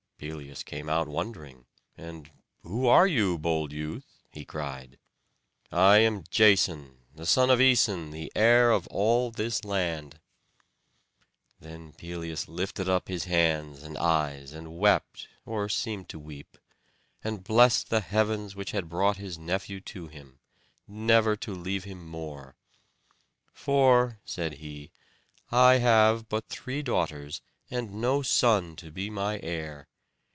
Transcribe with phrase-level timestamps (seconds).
[0.23, 1.65] Pelias came out wondering,
[1.97, 2.29] and
[2.61, 4.99] "Who are you, bold youth?" he cried.
[5.71, 10.19] "I am Jason, the son of Æson, the heir of all this land."
[11.59, 16.55] Then Pelias lifted up his hands and eyes, and wept, or seemed to weep;
[17.23, 20.37] and blessed the heavens which had brought his nephew to him,
[20.87, 22.55] never to leave him more.
[23.53, 24.91] "For," said he,
[25.51, 27.41] "I have but three daughters,
[27.71, 29.87] and no son to be my heir.